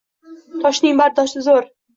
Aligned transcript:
Toshning 0.63 0.97
bardoshi 1.03 1.47
zo`r 1.51 1.73